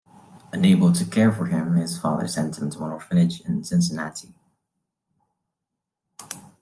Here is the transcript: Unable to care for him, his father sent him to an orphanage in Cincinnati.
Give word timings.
Unable 0.51 0.91
to 0.93 1.05
care 1.05 1.31
for 1.31 1.45
him, 1.45 1.75
his 1.75 1.99
father 1.99 2.27
sent 2.27 2.57
him 2.57 2.71
to 2.71 2.83
an 2.85 2.91
orphanage 2.91 3.41
in 3.41 3.63
Cincinnati. 3.63 4.33